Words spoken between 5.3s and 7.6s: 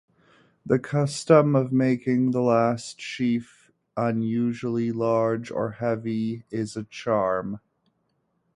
or heavy is a charm.